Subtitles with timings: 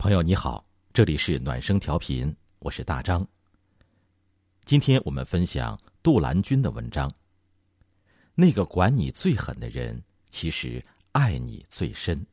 [0.00, 0.64] 朋友你好，
[0.94, 3.24] 这里是暖声调频，我是大张。
[4.64, 7.12] 今天我们分享杜兰君的文章。
[8.34, 10.82] 那个管你最狠的人，其实
[11.12, 12.26] 爱你最深。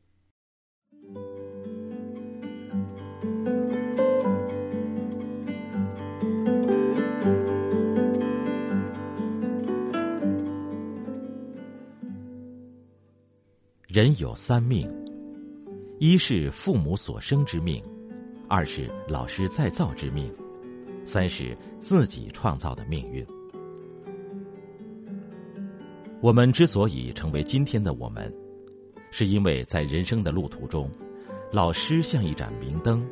[13.89, 15.06] 人有三命。
[15.99, 17.83] 一是父母所生之命，
[18.47, 20.31] 二是老师再造之命，
[21.03, 23.25] 三是自己创造的命运。
[26.21, 28.31] 我们之所以成为今天的我们，
[29.09, 30.87] 是因为在人生的路途中，
[31.51, 33.03] 老师像一盏明灯，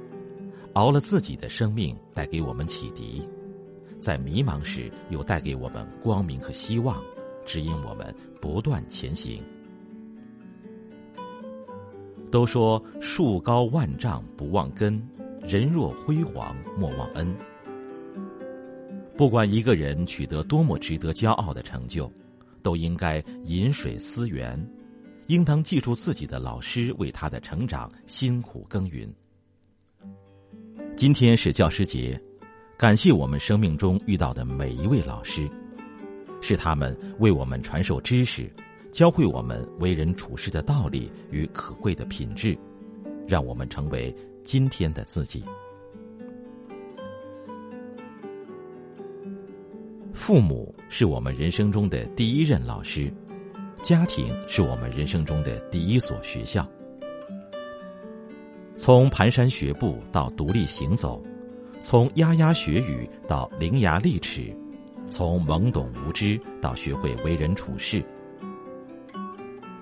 [0.74, 3.28] 熬了自己的生命，带给我们启迪，
[4.00, 7.04] 在迷茫时又带给我们光明和希望，
[7.48, 9.42] 指引我们不断前行。
[12.36, 15.02] 都说树高万丈不忘根，
[15.48, 17.34] 人若辉煌莫忘恩。
[19.16, 22.12] 不管一个人取得多么值得骄傲的成就，
[22.62, 24.62] 都应该饮水思源，
[25.28, 29.10] 应当记住自己的老师为他的成长辛苦耕耘。
[30.98, 32.22] 今天是教师节，
[32.78, 35.50] 感谢我们生命中遇到的每一位老师，
[36.42, 38.52] 是他们为我们传授知识。
[38.96, 42.58] 教会我们为人处事的道理与可贵的品质，
[43.28, 44.16] 让我们成为
[44.46, 45.44] 今天的自己。
[50.14, 53.12] 父母是我们人生中的第一任老师，
[53.84, 56.66] 家庭是我们人生中的第一所学校。
[58.78, 61.22] 从蹒跚学步到独立行走，
[61.82, 64.56] 从牙牙学语到伶牙俐齿，
[65.06, 68.02] 从懵懂无知到学会为人处事。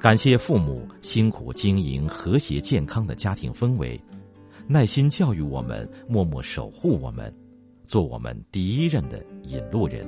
[0.03, 3.97] 感谢父母辛苦经营和谐健康的家庭氛围，
[4.67, 7.33] 耐心教育我们，默默守护我们，
[7.85, 10.05] 做我们第一任的引路人。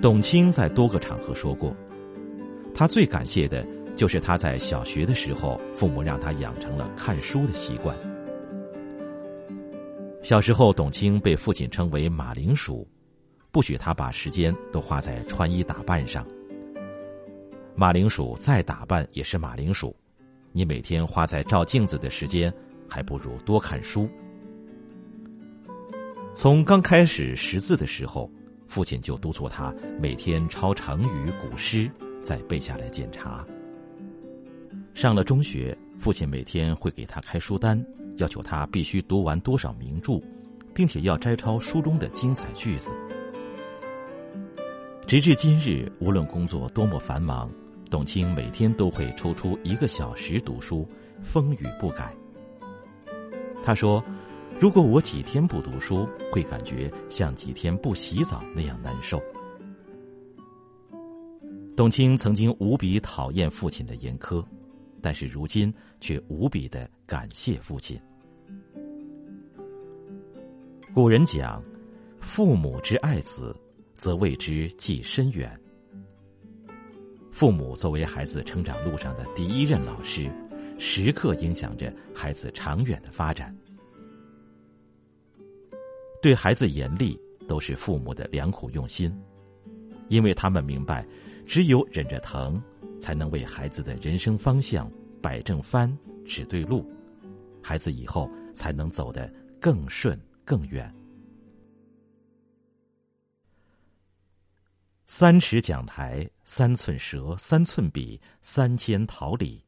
[0.00, 1.74] 董卿在多个场合说过，
[2.72, 3.66] 他最感谢的
[3.96, 7.98] 就是他在小学的时候，父母让他养成了看书的习惯。
[10.22, 12.86] 小时候，董卿被父亲称为“马铃薯”，
[13.50, 16.24] 不许他把时间都花在穿衣打扮上。
[17.82, 19.92] 马铃薯再打扮也是马铃薯，
[20.52, 22.54] 你每天花在照镜子的时间，
[22.88, 24.08] 还不如多看书。
[26.32, 28.30] 从刚开始识字的时候，
[28.68, 31.90] 父亲就督促他每天抄成语古诗，
[32.22, 33.44] 再背下来检查。
[34.94, 37.84] 上了中学，父亲每天会给他开书单，
[38.18, 40.22] 要求他必须读完多少名著，
[40.72, 42.92] 并且要摘抄书中的精彩句子。
[45.04, 47.50] 直至今日，无论工作多么繁忙。
[47.92, 50.88] 董卿每天都会抽出一个小时读书，
[51.22, 52.10] 风雨不改。
[53.62, 54.02] 他说
[54.58, 59.22] ：“如果我几天不读书，会感觉像几天不洗澡那样难受。”
[61.76, 64.42] 董卿曾经无比讨厌父亲的严苛，
[65.02, 65.70] 但是如今
[66.00, 68.00] 却无比的感谢父亲。
[70.94, 71.62] 古人讲
[72.20, 73.54] ：“父母之爱子，
[73.98, 75.54] 则为之计深远。”
[77.32, 80.30] 父母作为孩子成长路上的第一任老师，
[80.78, 83.56] 时刻影响着孩子长远的发展。
[86.20, 89.10] 对孩子严厉，都是父母的良苦用心，
[90.08, 91.04] 因为他们明白，
[91.46, 92.62] 只有忍着疼，
[92.98, 94.88] 才能为孩子的人生方向
[95.22, 95.90] 摆正帆、
[96.26, 96.86] 指对路，
[97.62, 100.94] 孩子以后才能走得更顺更远。
[105.14, 109.62] 三尺讲台，三寸舌，三寸笔，三千桃李。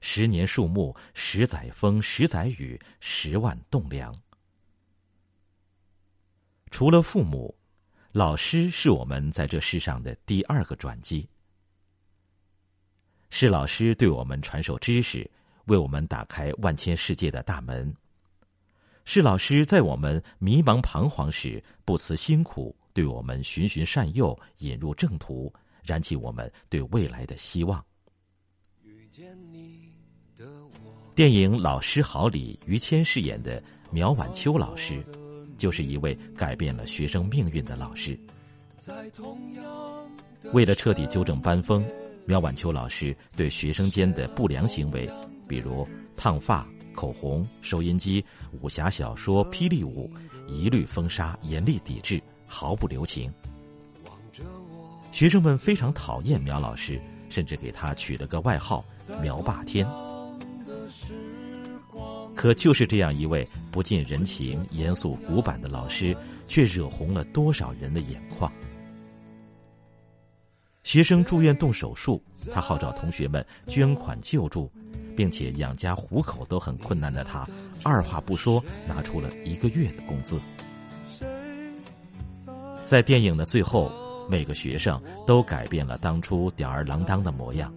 [0.00, 4.12] 十年树木，十载风，十载雨，十万栋梁。
[6.72, 7.56] 除了父母，
[8.10, 11.28] 老师是我们在这世上的第二个转机。
[13.30, 15.30] 是老师对我们传授知识，
[15.66, 17.94] 为我们打开万千世界的大门。
[19.12, 22.72] 是老师在我们迷茫彷徨时不辞辛苦。
[22.92, 25.52] 对我们循循善诱，引入正途，
[25.82, 27.84] 燃起我们对未来的希望。
[28.84, 29.92] 遇见你
[30.36, 30.46] 的
[30.84, 33.60] 我电影《老师好》里，于谦饰演的
[33.90, 35.04] 苗婉秋老师，
[35.58, 38.16] 就是一位改变了学生命运的老师。
[40.52, 41.84] 为了彻底纠正班风，
[42.26, 45.10] 苗婉秋老师对学生间的不良行为，
[45.48, 45.84] 比如
[46.14, 46.64] 烫发、
[47.00, 48.22] 口红、收音机、
[48.60, 50.10] 武侠小说、霹雳舞，
[50.46, 52.22] 一律封杀，严厉抵制。
[52.46, 53.32] 毫不留情，
[55.10, 57.00] 学生们非常讨厌苗老师，
[57.30, 58.84] 甚至给他取了个外号
[59.22, 59.86] “苗霸天”。
[62.36, 66.14] 可就是这样一位不近人情、严肃古板的老师，
[66.46, 68.52] 却惹红了多少人的眼眶。
[70.82, 72.22] 学生住院动手术，
[72.52, 74.70] 他号召同学们捐款救助，
[75.16, 77.46] 并且养家糊口都很困难的他，
[77.84, 80.40] 二话不说拿出了一个月的工资。
[82.86, 83.92] 在电影的最后，
[84.28, 87.72] 每个学生都改变了当初吊儿郎当的模样。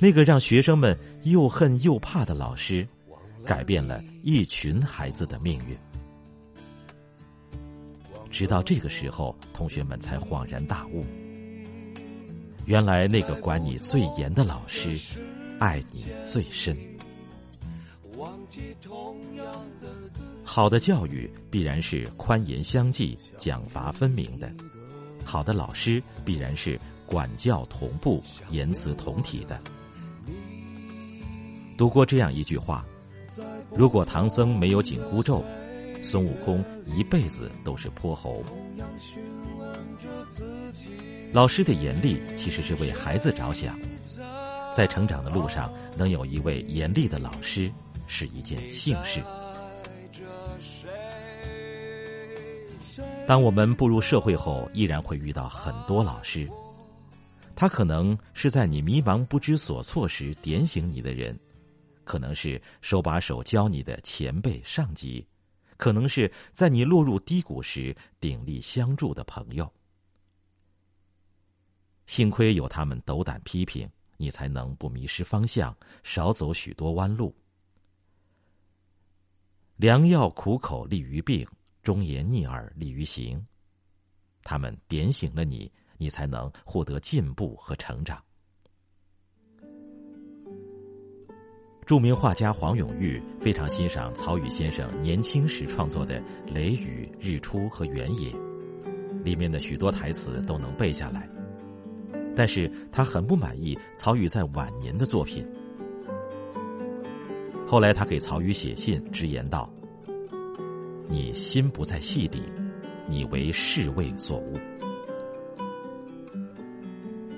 [0.00, 2.86] 那个让学生们又恨又怕的老师，
[3.46, 5.78] 改变了一群孩子的命运。
[8.30, 11.06] 直到这个时候，同学们才恍然大悟。
[12.66, 15.18] 原来那个管你最严的老师，
[15.58, 16.76] 爱你最深。
[20.42, 24.48] 好的教育必然是宽严相济、奖罚分明的；
[25.24, 29.60] 好的老师必然是管教同步、言辞同体的。
[31.76, 32.84] 读过这样一句话：
[33.76, 35.44] 如果唐僧没有紧箍咒，
[36.04, 38.44] 孙悟空一辈子都是泼猴。
[41.32, 43.76] 老师的严厉其实是为孩子着想，
[44.74, 47.72] 在成长的路上能有一位严厉的老师
[48.06, 49.22] 是一件幸事。
[53.26, 56.46] 当我们步入社会后，依然会遇到很多老师，
[57.56, 61.36] 他可能是在你迷茫不知所措时点醒你的人，
[62.04, 65.26] 可能是手把手教你的前辈上级，
[65.76, 69.72] 可能是在你落入低谷时鼎力相助的朋友。
[72.06, 77.34] 幸亏有他们斗胆批评，你才能不迷失方向，少走许多弯路。
[79.76, 81.48] 良药苦口利于病，
[81.82, 83.44] 忠言逆耳利于行。
[84.42, 88.22] 他们点醒了你，你才能获得进步和成长。
[91.86, 96.18] 著名画家黄永玉非常欣赏曹禺先生年轻时创作的
[96.50, 98.30] 《雷雨》《日出》和《原野》，
[99.22, 101.28] 里面的许多台词都能背下来。
[102.34, 105.46] 但是他很不满意曹禺在晚年的作品。
[107.66, 109.70] 后来他给曹禺写信，直言道
[111.06, 112.42] ：“你心不在戏里，
[113.06, 114.58] 你为侍卫所误。”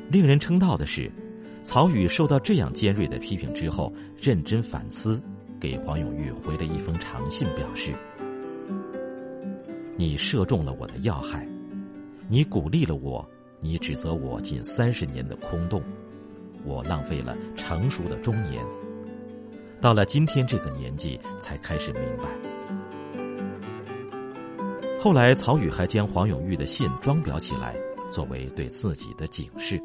[0.09, 1.11] 令人称道的是，
[1.67, 5.21] 曹禺受到这样尖锐的批评之后，认真反思，
[5.59, 7.93] 给黄永玉回了一封长信，表示
[9.99, 11.45] ：“你射中了我的要害，
[12.29, 13.29] 你鼓励了我。”
[13.59, 15.83] 你指责我近三十年的空洞，
[16.63, 18.65] 我浪费了成熟的中年，
[19.81, 22.29] 到了今天这个年纪才开始明白。
[25.01, 27.75] 后来曹禺还将黄永玉的信装裱起来，
[28.09, 29.83] 作为对自己的警示。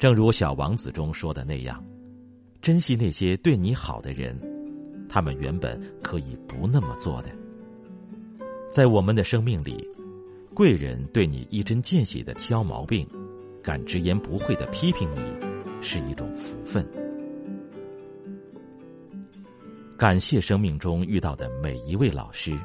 [0.00, 1.84] 正如《小王子》中说的那样，
[2.62, 4.34] 珍惜那些对你好的人，
[5.10, 7.28] 他们原本可以不那么做的。
[8.72, 9.86] 在我们的生命里。
[10.52, 13.06] 贵人对你一针见血的挑毛病，
[13.62, 15.18] 敢直言不讳的批评你，
[15.80, 16.84] 是一种福分。
[19.96, 22.58] 感谢生命中遇到的每一位老师，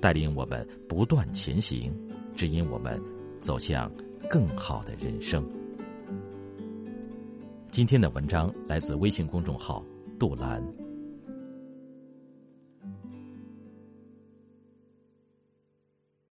[0.00, 1.92] 带领我们不断前行，
[2.36, 3.02] 指引我们
[3.42, 3.90] 走向
[4.30, 5.44] 更好的人生。
[7.72, 9.82] 今天的文章来自微信公众号
[10.20, 10.62] “杜兰”。